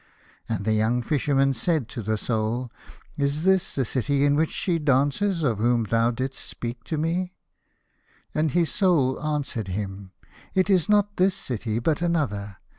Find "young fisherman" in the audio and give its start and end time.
0.73-1.53